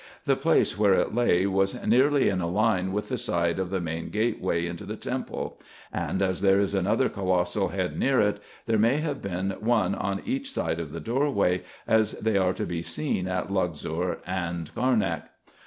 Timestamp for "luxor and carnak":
13.53-15.25